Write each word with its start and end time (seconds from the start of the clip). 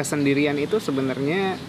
kesendirian 0.00 0.56
itu 0.56 0.80
sebenarnya 0.80 1.60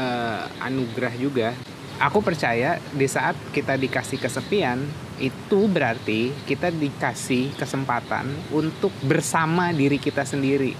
uh, 0.00 0.48
anugerah 0.64 1.12
juga 1.20 1.52
aku 2.00 2.22
percaya 2.24 2.78
di 2.94 3.04
saat 3.04 3.36
kita 3.52 3.76
dikasih 3.76 4.16
kesepian 4.16 4.80
itu 5.18 5.66
berarti 5.66 6.30
kita 6.46 6.70
dikasih 6.70 7.52
kesempatan 7.58 8.30
untuk 8.54 8.94
bersama 9.02 9.74
diri 9.74 9.98
kita 9.98 10.22
sendiri. 10.22 10.72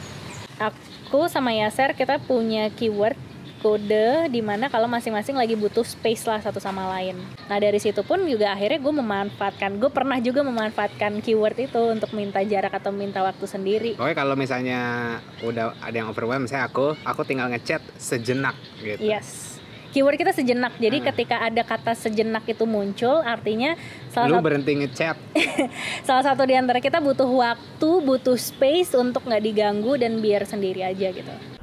Aku 0.59 1.27
sama 1.27 1.51
Yaser 1.55 1.95
kita 1.99 2.23
punya 2.23 2.71
keyword 2.71 3.19
kode 3.59 4.31
di 4.31 4.41
mana 4.41 4.71
kalau 4.71 4.87
masing-masing 4.87 5.35
lagi 5.35 5.59
butuh 5.59 5.85
space 5.85 6.25
lah 6.25 6.39
satu 6.39 6.63
sama 6.63 6.87
lain. 6.97 7.19
Nah 7.51 7.59
dari 7.59 7.77
situ 7.83 8.01
pun 8.07 8.23
juga 8.25 8.55
akhirnya 8.55 8.79
gue 8.79 8.95
memanfaatkan, 9.03 9.77
gue 9.77 9.91
pernah 9.91 10.19
juga 10.23 10.47
memanfaatkan 10.47 11.21
keyword 11.21 11.69
itu 11.69 11.83
untuk 11.91 12.15
minta 12.15 12.41
jarak 12.47 12.73
atau 12.73 12.95
minta 12.95 13.21
waktu 13.21 13.45
sendiri. 13.45 13.93
Oke 13.99 14.15
kalau 14.15 14.39
misalnya 14.39 15.19
udah 15.43 15.77
ada 15.83 15.97
yang 15.97 16.09
overwhelmed, 16.09 16.49
saya 16.49 16.71
aku, 16.71 16.95
aku 17.03 17.27
tinggal 17.27 17.51
ngechat 17.51 17.83
sejenak 17.99 18.55
gitu. 18.81 19.03
Yes 19.03 19.59
keyword 19.93 20.21
kita 20.21 20.33
sejenak 20.37 20.77
jadi 20.77 21.01
hmm. 21.01 21.07
ketika 21.13 21.37
ada 21.41 21.63
kata 21.65 21.97
sejenak 21.97 22.45
itu 22.45 22.69
muncul 22.69 23.25
artinya 23.25 23.75
salah 24.13 24.29
lu 24.29 24.37
satu, 24.39 24.45
berhenti 24.45 24.73
ngechat 24.85 25.17
salah 26.07 26.25
satu 26.25 26.45
di 26.45 26.55
antara 26.55 26.79
kita 26.79 27.01
butuh 27.01 27.29
waktu 27.29 27.91
butuh 28.05 28.37
space 28.37 28.93
untuk 28.95 29.25
nggak 29.25 29.43
diganggu 29.43 29.97
dan 29.97 30.21
biar 30.21 30.45
sendiri 30.45 30.85
aja 30.85 31.09
gitu 31.09 31.58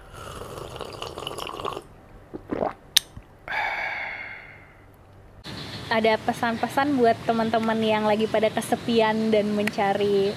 ada 5.89 6.17
pesan-pesan 6.21 6.97
buat 6.97 7.17
teman-teman 7.29 7.77
yang 7.81 8.03
lagi 8.09 8.25
pada 8.25 8.49
kesepian 8.49 9.29
dan 9.29 9.53
mencari 9.53 10.33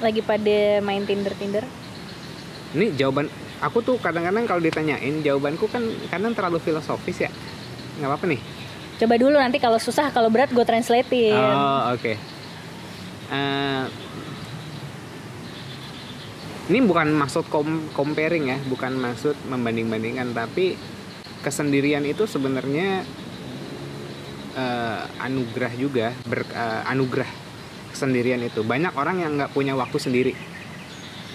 lagi 0.00 0.20
pada 0.24 0.80
main 0.82 1.04
Tinder 1.06 1.34
Tinder? 1.36 1.64
Ini 2.74 2.94
jawaban 2.94 3.30
aku 3.60 3.84
tuh 3.84 3.96
kadang-kadang 4.00 4.48
kalau 4.48 4.60
ditanyain 4.64 5.20
jawabanku 5.20 5.68
kan 5.68 5.84
kadang 6.08 6.32
terlalu 6.32 6.58
filosofis 6.58 7.28
ya 7.28 7.30
nggak 8.00 8.08
apa-apa 8.08 8.24
nih 8.32 8.40
coba 9.04 9.14
dulu 9.20 9.36
nanti 9.36 9.60
kalau 9.60 9.76
susah 9.76 10.08
kalau 10.12 10.32
berat 10.32 10.48
gue 10.48 10.64
translatein 10.64 11.36
oh 11.36 11.92
oke 11.92 12.00
okay. 12.00 12.16
uh, 13.28 13.36
eh, 13.36 13.84
ini 16.72 16.80
bukan 16.84 17.12
maksud 17.12 17.44
kom 17.52 17.92
comparing 17.92 18.48
ya 18.48 18.58
bukan 18.64 18.96
maksud 18.96 19.36
membanding-bandingkan 19.48 20.32
tapi 20.32 20.80
kesendirian 21.44 22.04
itu 22.08 22.24
sebenarnya 22.24 23.04
uh, 24.60 25.24
anugerah 25.24 25.72
juga 25.80 26.12
ber, 26.28 26.44
uh, 26.52 26.84
anugerah 26.92 27.28
kesendirian 27.90 28.40
itu. 28.44 28.60
Banyak 28.60 28.92
orang 28.94 29.24
yang 29.24 29.32
nggak 29.40 29.52
punya 29.56 29.72
waktu 29.74 29.96
sendiri. 29.96 30.34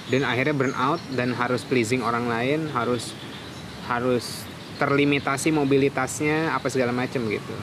Dan 0.05 0.21
akhirnya 0.21 0.53
burn 0.53 0.77
out 0.77 1.01
dan 1.17 1.33
harus 1.33 1.65
pleasing 1.65 2.05
orang 2.05 2.29
lain 2.29 2.69
harus 2.69 3.17
harus 3.89 4.45
terlimitasi 4.77 5.49
mobilitasnya 5.49 6.53
apa 6.53 6.69
segala 6.69 6.93
macam 6.93 7.25
gitu. 7.25 7.55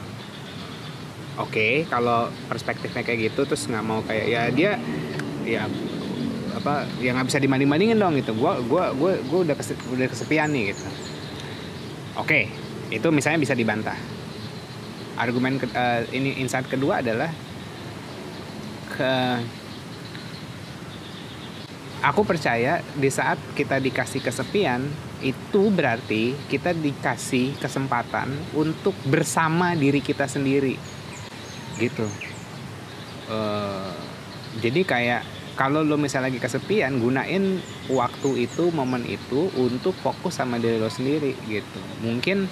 Oke 1.39 1.49
okay, 1.49 1.73
kalau 1.87 2.27
perspektifnya 2.51 3.01
kayak 3.01 3.31
gitu 3.31 3.47
terus 3.47 3.63
nggak 3.71 3.85
mau 3.85 4.03
kayak 4.03 4.25
ya 4.27 4.41
dia 4.51 4.71
ya 5.47 5.71
apa 6.53 6.83
ya 6.99 7.15
nggak 7.15 7.31
bisa 7.31 7.39
dibanding 7.39 7.71
bandingin 7.71 7.95
dong 7.95 8.19
gitu. 8.19 8.35
Gue 8.35 8.59
gua 8.67 8.91
gua 8.91 9.15
gua 9.23 9.39
udah 9.47 9.55
udah 9.95 10.07
kesepian 10.11 10.51
nih 10.51 10.75
gitu. 10.75 10.83
Oke 12.19 12.27
okay, 12.27 12.43
itu 12.91 13.07
misalnya 13.07 13.39
bisa 13.39 13.55
dibantah 13.55 13.95
argumen 15.17 15.61
ke, 15.61 15.69
uh, 15.71 16.03
ini 16.09 16.41
insight 16.41 16.65
kedua 16.69 17.05
adalah 17.05 17.29
ke 18.93 19.13
aku 22.03 22.21
percaya 22.27 22.83
di 22.99 23.07
saat 23.07 23.39
kita 23.55 23.79
dikasih 23.79 24.19
kesepian 24.19 24.83
itu 25.23 25.71
berarti 25.71 26.35
kita 26.51 26.75
dikasih 26.75 27.55
kesempatan 27.57 28.27
untuk 28.51 28.91
bersama 29.07 29.71
diri 29.73 30.03
kita 30.03 30.27
sendiri. 30.27 30.75
Gitu. 31.79 32.05
Uh, 33.31 33.95
jadi 34.59 34.83
kayak 34.83 35.21
kalau 35.55 35.85
lo 35.85 35.95
misalnya 35.95 36.27
lagi 36.33 36.43
kesepian 36.43 36.99
gunain 36.99 37.61
waktu 37.87 38.49
itu 38.49 38.73
momen 38.73 39.05
itu 39.07 39.47
untuk 39.55 39.95
fokus 40.01 40.41
sama 40.41 40.59
diri 40.59 40.81
lo 40.81 40.91
sendiri 40.91 41.37
gitu. 41.47 41.81
Mungkin 42.03 42.51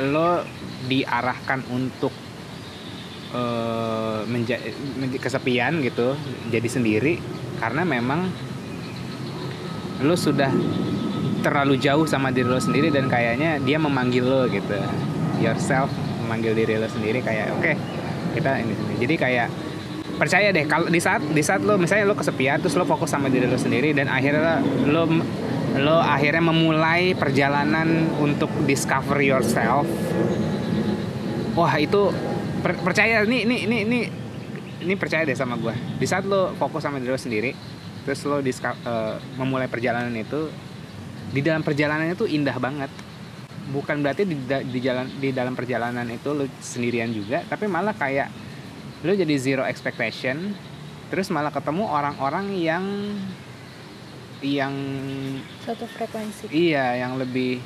lo 0.00 0.44
diarahkan 0.86 1.64
untuk 1.72 2.12
uh, 3.32 4.22
kesepian 5.18 5.80
gitu 5.82 6.14
jadi 6.52 6.68
sendiri 6.68 7.18
karena 7.58 7.82
memang 7.82 8.28
lo 10.04 10.12
sudah 10.12 10.52
terlalu 11.40 11.78
jauh 11.78 12.04
sama 12.04 12.34
diri 12.34 12.50
lo 12.50 12.60
sendiri 12.60 12.90
dan 12.90 13.06
kayaknya 13.06 13.62
dia 13.62 13.78
memanggil 13.78 14.26
lo 14.26 14.50
gitu. 14.50 14.76
Yourself 15.40 15.88
memanggil 16.26 16.58
diri 16.58 16.74
lo 16.76 16.88
sendiri 16.90 17.22
kayak 17.22 17.54
oke 17.54 17.62
okay, 17.62 17.74
kita 18.34 18.60
ini. 18.60 18.74
Jadi 18.98 19.14
kayak 19.14 19.48
percaya 20.16 20.48
deh 20.50 20.64
kalau 20.66 20.88
di 20.88 20.98
saat 20.98 21.22
di 21.22 21.44
saat 21.44 21.60
lo 21.62 21.76
misalnya 21.76 22.08
lo 22.08 22.16
kesepian 22.16 22.58
terus 22.58 22.74
lo 22.74 22.88
fokus 22.88 23.12
sama 23.12 23.28
diri 23.28 23.44
lo 23.46 23.60
sendiri 23.60 23.92
dan 23.92 24.08
akhirnya 24.08 24.64
lo 24.88 25.04
lo 25.76 26.00
akhirnya 26.00 26.40
memulai 26.40 27.12
perjalanan 27.12 28.08
untuk 28.20 28.48
discover 28.64 29.20
yourself. 29.20 29.84
Wah 31.56 31.74
itu 31.80 32.12
per, 32.60 32.76
percaya 32.80 33.24
ini 33.24 33.44
ini 33.44 33.56
ini 33.64 33.76
ini 33.84 34.00
ini 34.84 34.94
percaya 34.96 35.24
deh 35.24 35.36
sama 35.36 35.56
gue 35.56 35.72
di 35.96 36.04
saat 36.04 36.28
lo 36.28 36.52
fokus 36.56 36.84
sama 36.84 37.00
diri 37.00 37.12
lo 37.12 37.20
sendiri 37.20 37.50
terus 38.04 38.22
lo 38.28 38.38
uh, 38.38 38.42
memulai 39.40 39.66
perjalanan 39.66 40.12
itu 40.14 40.52
di 41.32 41.40
dalam 41.42 41.64
perjalanan 41.64 42.12
itu 42.12 42.24
indah 42.28 42.56
banget. 42.56 42.92
Bukan 43.66 43.98
berarti 43.98 44.22
di, 44.22 44.38
di 44.46 44.78
jalan 44.78 45.10
di 45.18 45.34
dalam 45.34 45.58
perjalanan 45.58 46.06
itu 46.06 46.30
lo 46.32 46.46
sendirian 46.60 47.10
juga 47.10 47.42
tapi 47.48 47.66
malah 47.66 47.96
kayak 47.96 48.30
lo 49.04 49.12
jadi 49.12 49.34
zero 49.36 49.62
expectation 49.66 50.54
terus 51.10 51.30
malah 51.30 51.54
ketemu 51.54 51.86
orang-orang 51.86 52.46
yang 52.58 52.84
yang 54.44 54.74
satu 55.64 55.88
frekuensi. 55.88 56.52
Iya 56.52 57.00
yang 57.00 57.16
lebih 57.16 57.60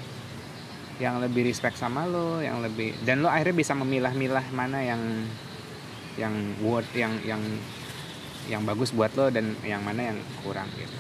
yang 1.01 1.17
lebih 1.19 1.49
respect 1.49 1.81
sama 1.81 2.05
lo 2.05 2.45
yang 2.45 2.61
lebih 2.61 2.93
dan 3.03 3.25
lo 3.25 3.33
akhirnya 3.33 3.57
bisa 3.57 3.73
memilah-milah 3.73 4.45
mana 4.53 4.85
yang 4.85 5.01
yang 6.21 6.35
word 6.61 6.85
yang 6.93 7.17
yang 7.25 7.41
yang 8.47 8.63
bagus 8.69 8.93
buat 8.93 9.11
lo 9.17 9.33
dan 9.33 9.57
yang 9.65 9.81
mana 9.81 10.13
yang 10.13 10.19
kurang 10.45 10.69
gitu. 10.77 10.93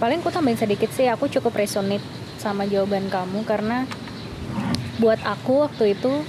Paling 0.00 0.24
aku 0.24 0.32
tambahin 0.32 0.58
sedikit 0.58 0.90
sih 0.90 1.06
aku 1.06 1.30
cukup 1.30 1.54
resonate 1.54 2.02
sama 2.40 2.66
jawaban 2.66 3.06
kamu 3.12 3.46
karena 3.46 3.86
buat 4.98 5.20
aku 5.22 5.68
waktu 5.68 5.94
itu 5.94 6.24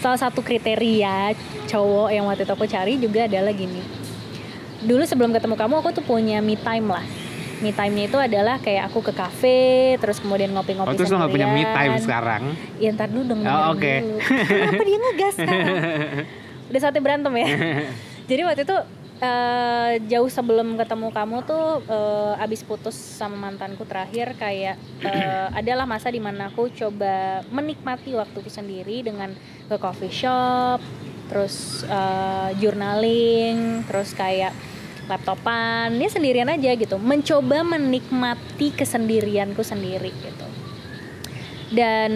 salah 0.00 0.20
satu 0.20 0.44
kriteria 0.44 1.32
cowok 1.64 2.08
yang 2.12 2.28
waktu 2.28 2.44
itu 2.44 2.52
aku 2.52 2.68
cari 2.68 3.00
juga 3.00 3.24
adalah 3.24 3.56
gini 3.56 4.03
dulu 4.84 5.02
sebelum 5.08 5.32
ketemu 5.32 5.56
kamu 5.56 5.74
aku 5.80 5.90
tuh 5.96 6.04
punya 6.04 6.38
me 6.44 6.54
time 6.60 6.88
lah. 6.92 7.04
Me 7.62 7.72
time-nya 7.72 8.10
itu 8.10 8.18
adalah 8.20 8.60
kayak 8.60 8.92
aku 8.92 9.00
ke 9.00 9.12
kafe 9.16 9.96
terus 9.96 10.20
kemudian 10.20 10.52
ngopi-ngopi 10.52 10.90
oh, 10.90 10.98
terus 10.98 11.08
lo 11.08 11.22
gak 11.22 11.32
punya 11.32 11.48
me 11.48 11.64
time 11.64 11.96
sekarang? 11.96 12.42
Ya 12.76 12.92
ntar 12.92 13.08
dulu 13.08 13.24
dong 13.32 13.40
oh, 13.46 13.72
oke. 13.72 13.80
Okay. 13.80 13.98
kenapa 14.44 14.82
dia 14.84 14.98
ngegas 15.00 15.36
kan 15.40 15.58
udah 16.68 16.80
saatnya 16.82 17.00
berantem 17.00 17.32
ya. 17.40 17.46
Jadi 18.30 18.40
waktu 18.44 18.62
itu 18.68 18.76
uh, 19.22 19.92
jauh 20.10 20.30
sebelum 20.30 20.76
ketemu 20.76 21.08
kamu 21.12 21.36
tuh 21.46 21.84
uh, 21.86 22.34
abis 22.42 22.66
putus 22.66 22.96
sama 22.96 23.48
mantanku 23.48 23.86
terakhir 23.86 24.34
kayak 24.36 24.76
uh, 25.04 25.48
adalah 25.54 25.86
masa 25.86 26.10
di 26.10 26.18
mana 26.18 26.50
aku 26.50 26.72
coba 26.72 27.44
menikmati 27.52 28.16
waktuku 28.16 28.50
sendiri 28.50 29.04
dengan 29.04 29.32
ke 29.68 29.76
coffee 29.78 30.12
shop 30.12 30.80
terus 31.28 31.86
uh, 31.88 32.52
journaling 32.60 33.86
terus 33.88 34.12
kayak 34.12 34.52
laptopan 35.08 35.94
ini 35.94 36.08
sendirian 36.08 36.48
aja 36.48 36.74
gitu. 36.74 36.96
Mencoba 37.00 37.64
menikmati 37.64 38.72
kesendirianku 38.72 39.60
sendiri 39.60 40.10
gitu. 40.10 40.46
Dan 41.74 42.12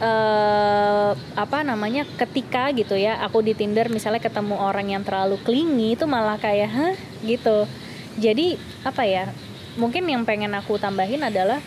uh, 0.00 1.12
apa 1.36 1.60
namanya 1.60 2.08
ketika 2.16 2.72
gitu 2.72 2.96
ya 2.96 3.20
aku 3.20 3.44
di 3.44 3.52
Tinder 3.52 3.92
misalnya 3.92 4.22
ketemu 4.22 4.56
orang 4.56 4.96
yang 4.96 5.02
terlalu 5.04 5.36
clingy 5.44 5.92
itu 5.92 6.08
malah 6.08 6.40
kayak 6.40 6.70
hah? 6.70 6.94
gitu. 7.26 7.68
Jadi 8.16 8.56
apa 8.86 9.02
ya 9.04 9.28
mungkin 9.74 10.06
yang 10.06 10.22
pengen 10.22 10.54
aku 10.54 10.78
tambahin 10.78 11.20
adalah 11.26 11.58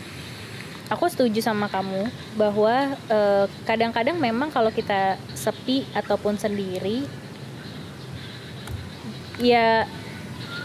aku 0.88 1.12
setuju 1.12 1.44
sama 1.44 1.68
kamu 1.68 2.07
bahwa 2.39 2.95
eh, 3.12 3.45
kadang-kadang 3.68 4.15
memang 4.15 4.47
kalau 4.50 4.71
kita 4.71 5.19
sepi 5.36 5.83
ataupun 5.92 6.39
sendiri 6.39 7.03
ya 9.38 9.86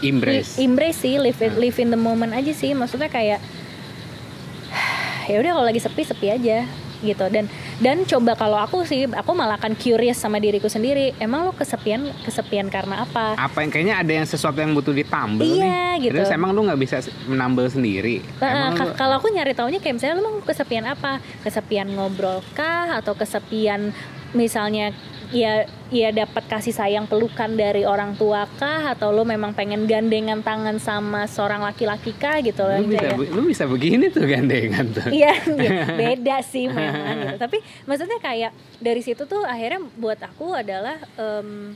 embrace. 0.03 0.51
Embrace 0.57 0.99
sih 0.99 1.15
live 1.15 1.39
in, 1.39 1.51
live 1.57 1.77
in 1.77 1.89
the 1.89 1.97
moment 1.97 2.31
aja 2.31 2.51
sih. 2.51 2.71
Maksudnya 2.71 3.07
kayak 3.07 3.39
ya 5.29 5.39
udah 5.39 5.51
kalau 5.53 5.65
lagi 5.65 5.79
sepi 5.79 6.03
sepi 6.03 6.27
aja 6.29 6.67
gitu. 6.99 7.25
Dan 7.27 7.51
dan 7.79 8.03
coba 8.03 8.31
kalau 8.33 8.55
aku 8.55 8.83
sih 8.83 9.03
aku 9.05 9.31
malah 9.31 9.55
akan 9.55 9.75
curious 9.75 10.15
sama 10.15 10.39
diriku 10.39 10.67
sendiri 10.67 11.11
emang 11.17 11.43
lo 11.43 11.51
kesepian 11.51 12.07
kesepian 12.23 12.67
karena 12.67 13.03
apa? 13.03 13.35
Apa 13.35 13.59
yang 13.59 13.69
kayaknya 13.69 13.95
ada 13.97 14.13
yang 14.13 14.23
sesuatu 14.23 14.55
yang 14.55 14.71
butuh 14.71 14.91
ditambal 14.91 15.43
Iya, 15.43 15.99
nih. 15.99 16.07
gitu. 16.07 16.15
terus 16.15 16.31
emang 16.31 16.51
lu 16.51 16.63
nggak 16.63 16.79
bisa 16.79 16.99
menambal 17.25 17.67
sendiri? 17.67 18.23
Nah, 18.39 18.71
lu- 18.71 18.95
kalau 18.95 19.19
aku 19.19 19.27
nyari 19.29 19.51
taunya 19.51 19.79
kayak 19.79 19.99
misalnya 19.99 20.15
lu 20.15 20.23
mau 20.29 20.39
kesepian 20.41 20.85
apa? 20.85 21.19
Kesepian 21.43 21.91
ngobrol 21.91 22.39
kah? 22.53 22.95
Atau 22.95 23.15
kesepian 23.15 23.91
misalnya 24.31 24.95
ya 25.33 25.53
ya 25.89 26.09
dapat 26.11 26.45
kasih 26.45 26.71
sayang 26.71 27.03
pelukan 27.03 27.49
dari 27.51 27.83
orang 27.83 28.13
tua 28.13 28.45
kah 28.53 28.93
atau 28.93 29.09
lu 29.09 29.21
memang 29.23 29.49
pengen 29.51 29.83
gandengan 29.83 30.39
tangan 30.39 30.77
sama 30.77 31.25
seorang 31.25 31.59
laki-laki 31.59 32.13
kah 32.13 32.37
gitu 32.39 32.61
loh 32.61 32.77
lu 32.77 32.87
bisa 32.87 33.01
kayak- 33.03 33.17
be- 33.17 33.31
lu 33.31 33.41
bisa 33.43 33.63
begini 33.65 34.05
tuh 34.07 34.23
gandengan 34.23 34.85
tuh 34.87 35.09
Iya, 35.09 35.33
iya, 35.57 35.69
beda 35.91 36.37
sih 36.43 36.65
memang 36.67 37.17
gitu. 37.19 37.37
Tapi 37.39 37.57
maksudnya 37.83 38.19
kayak 38.19 38.51
dari 38.77 39.01
situ 39.01 39.23
tuh 39.23 39.41
akhirnya 39.43 39.81
buat 39.95 40.19
aku 40.19 40.53
adalah 40.53 41.01
em, 41.15 41.73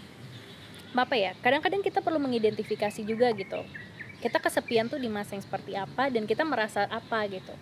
apa 0.94 1.14
ya? 1.14 1.34
Kadang-kadang 1.38 1.82
kita 1.82 2.00
perlu 2.00 2.18
mengidentifikasi 2.20 3.02
juga 3.02 3.30
gitu. 3.32 3.62
Kita 4.18 4.38
kesepian 4.38 4.86
tuh 4.86 4.98
di 4.98 5.06
masa 5.08 5.34
yang 5.34 5.42
seperti 5.42 5.74
apa 5.74 6.10
dan 6.10 6.26
kita 6.26 6.42
merasa 6.42 6.86
apa 6.86 7.22
gitu. 7.28 7.54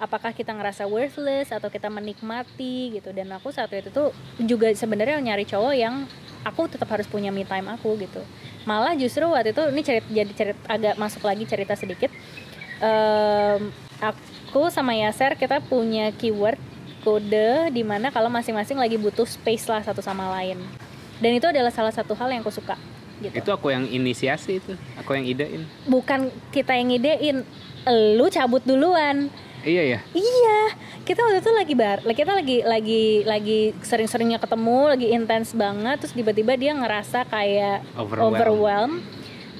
Apakah 0.00 0.32
kita 0.32 0.56
ngerasa 0.56 0.88
worthless 0.88 1.52
atau 1.52 1.68
kita 1.68 1.92
menikmati 1.92 2.96
gitu. 2.96 3.12
Dan 3.12 3.28
aku 3.36 3.52
saat 3.52 3.68
itu 3.76 3.92
tuh 3.92 4.16
juga 4.40 4.72
sebenarnya 4.72 5.20
nyari 5.20 5.44
cowok 5.44 5.74
yang 5.76 6.08
aku 6.40 6.72
tetap 6.72 6.88
harus 6.88 7.04
punya 7.04 7.28
me 7.28 7.44
time 7.44 7.68
aku 7.68 8.00
gitu. 8.00 8.24
Malah 8.64 8.96
justru 8.96 9.28
waktu 9.28 9.52
itu 9.52 9.60
ini 9.68 9.82
cerita 9.84 10.08
jadi 10.08 10.32
cerita 10.32 10.60
agak 10.72 10.94
masuk 10.96 11.22
lagi 11.28 11.44
cerita 11.44 11.76
sedikit. 11.76 12.08
Em, 12.80 13.68
aku 14.00 14.72
sama 14.72 14.96
Yaser 14.96 15.36
kita 15.36 15.60
punya 15.60 16.08
keyword 16.16 16.56
kode 17.04 17.68
di 17.76 17.84
mana 17.84 18.08
kalau 18.08 18.32
masing-masing 18.32 18.80
lagi 18.80 18.96
butuh 18.96 19.28
space 19.28 19.68
lah 19.68 19.84
satu 19.84 20.00
sama 20.00 20.32
lain. 20.40 20.56
Dan 21.20 21.36
itu 21.36 21.44
adalah 21.44 21.68
salah 21.68 21.92
satu 21.92 22.16
hal 22.16 22.32
yang 22.32 22.40
aku 22.40 22.48
suka 22.56 22.80
gitu. 23.20 23.36
itu 23.36 23.50
aku 23.52 23.68
yang 23.68 23.84
inisiasi 23.84 24.64
itu 24.64 24.72
aku 24.96 25.12
yang 25.12 25.28
idein 25.28 25.62
Bukan 25.84 26.32
kita 26.48 26.72
yang 26.72 26.88
ngidein, 26.88 27.36
lu 28.16 28.26
cabut 28.32 28.64
duluan. 28.64 29.28
Iya 29.64 29.82
ya 29.96 29.98
Iya, 30.16 30.60
kita 31.04 31.20
waktu 31.20 31.40
itu 31.42 31.52
lagi 31.52 31.74
bar, 31.76 31.98
kita 32.06 32.32
lagi 32.32 32.56
lagi 32.64 33.04
lagi 33.24 33.60
sering-seringnya 33.82 34.40
ketemu, 34.40 34.92
lagi 34.96 35.06
intens 35.12 35.52
banget, 35.52 36.00
terus 36.00 36.14
tiba-tiba 36.16 36.56
dia 36.56 36.72
ngerasa 36.72 37.28
kayak 37.28 37.84
Overwhelmed. 37.96 38.36
overwhelmed. 38.40 39.00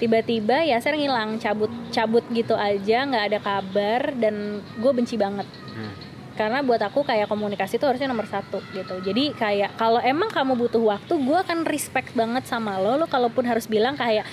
Tiba-tiba 0.01 0.65
ya 0.65 0.81
saya 0.81 0.97
ngilang, 0.97 1.37
cabut 1.37 1.69
cabut 1.93 2.25
gitu 2.33 2.57
aja, 2.57 3.05
nggak 3.05 3.25
ada 3.29 3.39
kabar 3.39 4.01
dan 4.17 4.65
gue 4.81 4.93
benci 4.97 5.21
banget. 5.21 5.45
Hmm. 5.77 5.93
Karena 6.41 6.65
buat 6.65 6.81
aku 6.81 7.05
kayak 7.05 7.29
komunikasi 7.29 7.77
itu 7.77 7.85
harusnya 7.85 8.09
nomor 8.09 8.25
satu 8.25 8.65
gitu. 8.73 8.97
Jadi 9.05 9.37
kayak 9.37 9.77
kalau 9.77 10.01
emang 10.01 10.33
kamu 10.33 10.57
butuh 10.57 10.81
waktu, 10.81 11.13
gue 11.21 11.37
akan 11.37 11.69
respect 11.69 12.17
banget 12.17 12.49
sama 12.49 12.81
lo. 12.81 12.97
Lo 12.97 13.05
kalaupun 13.05 13.45
harus 13.45 13.69
bilang 13.69 13.93
kayak 13.93 14.25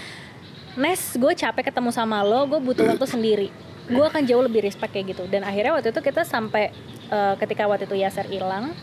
Nes, 0.78 1.18
gue 1.18 1.34
capek 1.34 1.74
ketemu 1.74 1.90
sama 1.90 2.22
lo, 2.22 2.46
gue 2.48 2.62
butuh 2.64 2.86
waktu 2.88 3.04
sendiri. 3.10 3.50
Gue 3.88 4.06
akan 4.06 4.24
jauh 4.28 4.44
lebih 4.44 4.64
respect 4.68 4.92
kayak 4.92 5.16
gitu. 5.16 5.24
Dan 5.32 5.48
akhirnya 5.48 5.76
waktu 5.76 5.96
itu 5.96 6.02
kita 6.04 6.28
sampai 6.28 6.72
eh, 7.12 7.34
ketika 7.40 7.66
waktu 7.66 7.88
itu 7.88 7.96
Yaser 7.96 8.28
hilang, 8.28 8.76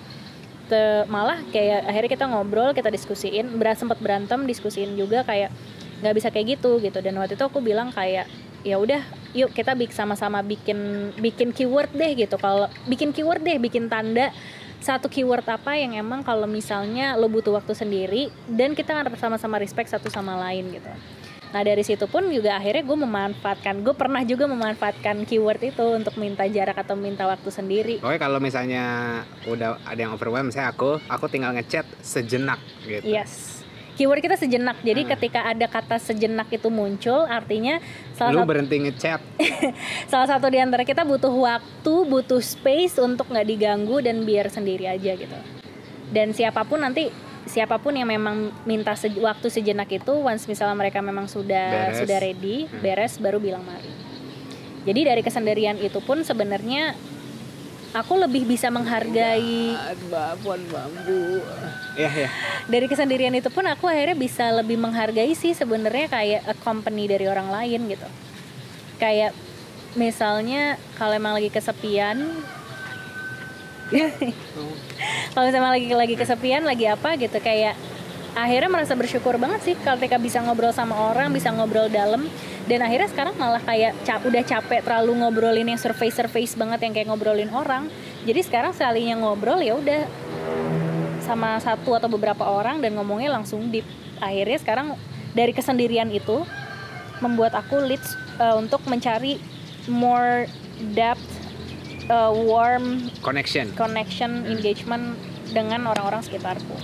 malah 1.07 1.39
kayak 1.53 1.87
akhirnya 1.87 2.11
kita 2.11 2.25
ngobrol, 2.27 2.73
kita 2.73 2.89
diskusiin, 2.89 3.61
berat 3.61 3.79
sempat 3.79 4.01
berantem, 4.01 4.49
diskusiin 4.49 4.97
juga 4.97 5.23
kayak 5.23 5.53
nggak 6.01 6.15
bisa 6.17 6.29
kayak 6.33 6.59
gitu 6.59 6.81
gitu. 6.81 6.99
Dan 7.05 7.21
waktu 7.21 7.37
itu 7.37 7.45
aku 7.45 7.61
bilang 7.61 7.93
kayak 7.93 8.27
ya 8.65 8.81
udah, 8.81 9.05
yuk 9.37 9.53
kita 9.53 9.77
bik 9.77 9.93
sama-sama 9.93 10.41
bikin 10.41 11.13
bikin 11.21 11.53
keyword 11.53 11.93
deh 11.93 12.17
gitu. 12.17 12.41
Kalau 12.41 12.67
bikin 12.89 13.13
keyword 13.13 13.45
deh, 13.45 13.61
bikin 13.61 13.93
tanda 13.93 14.33
satu 14.85 15.09
keyword 15.09 15.49
apa 15.49 15.81
yang 15.81 15.97
emang 15.97 16.21
kalau 16.21 16.45
misalnya 16.45 17.17
lo 17.17 17.29
butuh 17.29 17.57
waktu 17.57 17.73
sendiri 17.73 18.29
dan 18.49 18.77
kita 18.77 18.93
harus 18.93 19.17
sama-sama 19.17 19.57
respect 19.57 19.89
satu 19.89 20.13
sama 20.13 20.37
lain 20.49 20.77
gitu. 20.77 20.91
Nah 21.55 21.63
dari 21.63 21.87
situ 21.87 22.11
pun 22.11 22.27
juga 22.35 22.59
akhirnya 22.59 22.83
gue 22.83 22.99
memanfaatkan, 23.07 23.87
gue 23.87 23.95
pernah 23.95 24.27
juga 24.27 24.51
memanfaatkan 24.51 25.23
keyword 25.23 25.71
itu 25.71 25.87
untuk 25.95 26.19
minta 26.19 26.43
jarak 26.51 26.75
atau 26.83 26.99
minta 26.99 27.31
waktu 27.31 27.47
sendiri. 27.47 27.95
Oke 28.03 28.19
kalau 28.19 28.43
misalnya 28.43 29.23
udah 29.47 29.79
ada 29.87 30.01
yang 30.03 30.11
overwhelmed, 30.11 30.51
misalnya 30.51 30.75
aku, 30.75 30.99
aku 31.07 31.31
tinggal 31.31 31.55
ngechat 31.55 31.87
sejenak 32.03 32.59
gitu. 32.83 33.07
Yes. 33.07 33.63
Keyword 33.95 34.27
kita 34.27 34.35
sejenak. 34.35 34.83
Jadi 34.83 35.07
Hmm. 35.07 35.11
ketika 35.15 35.47
ada 35.47 35.71
kata 35.71 36.03
sejenak 36.03 36.51
itu 36.51 36.67
muncul, 36.75 37.23
artinya 37.31 37.79
salah 38.19 38.35
Lu 38.35 38.43
satu 38.43 38.51
berhenti 38.51 38.77
ngechat, 38.83 39.23
salah 40.11 40.27
satu 40.27 40.51
di 40.51 40.59
antara 40.59 40.83
kita 40.83 41.07
butuh 41.07 41.31
waktu, 41.31 41.95
butuh 42.03 42.43
space 42.43 42.99
untuk 42.99 43.31
nggak 43.31 43.47
diganggu 43.47 44.03
dan 44.03 44.27
biar 44.27 44.51
sendiri 44.51 44.91
aja 44.91 45.15
gitu. 45.15 45.39
Dan 46.11 46.35
siapa 46.35 46.67
pun 46.67 46.83
nanti 46.83 47.07
siapa 47.45 47.77
pun 47.77 47.93
yang 47.93 48.07
memang 48.07 48.37
minta 48.65 48.93
se- 48.93 49.13
waktu 49.15 49.49
sejenak 49.49 49.89
itu, 49.89 50.13
once 50.15 50.45
misalnya 50.45 50.75
mereka 50.75 50.99
memang 50.99 51.27
sudah 51.27 51.91
Beres. 51.91 51.99
sudah 52.01 52.19
ready, 52.19 52.65
Hmm. 52.65 52.81
beres 52.81 53.17
baru 53.17 53.37
bilang 53.37 53.63
mari. 53.63 53.93
Jadi 54.85 55.01
dari 55.03 55.21
kesendirian 55.21 55.77
itu 55.79 55.97
pun 55.99 56.21
sebenarnya 56.21 56.93
aku 57.93 58.19
lebih 58.19 58.45
bisa 58.45 58.69
menghargai 58.69 59.73
babon 60.07 60.61
bambu. 60.67 61.41
Ya 61.95 62.11
ya. 62.11 62.29
dari 62.67 62.85
kesendirian 62.85 63.33
itu 63.33 63.49
pun 63.49 63.65
aku 63.65 63.87
akhirnya 63.87 64.13
bisa 64.15 64.51
lebih 64.51 64.77
menghargai 64.77 65.31
sih 65.33 65.53
sebenarnya 65.53 66.11
kayak 66.11 66.41
a 66.45 66.57
company 66.59 67.07
dari 67.07 67.25
orang 67.25 67.47
lain 67.47 67.87
gitu 67.87 68.09
kayak 68.97 69.31
misalnya 69.95 70.75
kalau 70.95 71.15
emang 71.15 71.33
lagi 71.33 71.49
kesepian 71.49 72.19
kalau 75.35 75.45
misalnya 75.45 75.73
lagi 75.77 75.89
lagi 75.93 76.15
kesepian 76.17 76.65
lagi 76.65 76.89
apa 76.89 77.21
gitu 77.21 77.37
kayak 77.37 77.77
akhirnya 78.35 78.67
merasa 78.67 78.99
bersyukur 78.99 79.39
banget 79.39 79.61
sih 79.63 79.75
ketika 79.79 80.19
bisa 80.19 80.43
ngobrol 80.43 80.75
sama 80.75 80.99
orang 81.15 81.31
bisa 81.31 81.55
ngobrol 81.55 81.87
dalam. 81.89 82.27
Dan 82.65 82.81
akhirnya 82.81 83.13
sekarang 83.13 83.37
malah 83.37 83.61
kayak 83.61 83.93
cap, 84.09 84.25
udah 84.25 84.41
capek 84.41 84.81
terlalu 84.81 85.21
ngobrolin 85.21 85.69
yang 85.69 85.77
surface 85.77 86.17
surface 86.17 86.57
banget 86.57 86.81
yang 86.89 86.93
kayak 86.97 87.09
ngobrolin 87.13 87.53
orang. 87.53 87.93
Jadi 88.25 88.41
sekarang 88.41 88.73
sekalinya 88.73 89.21
ngobrol 89.21 89.61
ya 89.61 89.77
udah 89.77 90.09
sama 91.21 91.61
satu 91.61 91.97
atau 91.97 92.09
beberapa 92.09 92.45
orang 92.45 92.81
dan 92.81 92.97
ngomongnya 92.97 93.37
langsung 93.37 93.69
deep. 93.69 93.85
Akhirnya 94.17 94.59
sekarang 94.61 94.87
dari 95.37 95.53
kesendirian 95.53 96.09
itu 96.09 96.45
membuat 97.21 97.53
aku 97.53 97.85
leads 97.85 98.17
uh, 98.41 98.57
untuk 98.57 98.81
mencari 98.89 99.37
more 99.89 100.49
depth 100.97 101.34
uh, 102.11 102.33
warm 102.33 103.09
Connection. 103.25 103.71
connection 103.77 104.45
engagement 104.49 105.17
dengan 105.53 105.87
orang-orang 105.89 106.25
sekitarku 106.25 106.77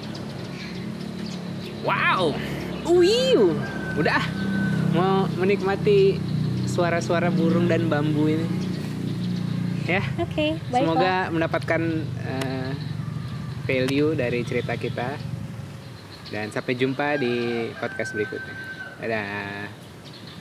Wow. 1.81 2.37
Wiu. 2.84 3.56
Udah 3.96 4.20
ah. 4.20 4.26
mau 4.93 5.17
menikmati 5.40 6.20
suara-suara 6.69 7.32
burung 7.32 7.67
dan 7.72 7.88
bambu 7.88 8.28
ini. 8.28 8.46
Ya. 9.88 10.04
oke 10.23 10.61
baiklah 10.71 10.87
Semoga 10.87 11.14
mendapatkan 11.35 11.83
eh, 12.04 12.71
value 13.64 14.12
dari 14.12 14.44
cerita 14.44 14.76
kita. 14.76 15.16
Dan 16.30 16.52
sampai 16.54 16.78
jumpa 16.78 17.18
di 17.18 17.66
podcast 17.80 18.14
berikutnya. 18.14 18.54
Dadah. 19.02 19.89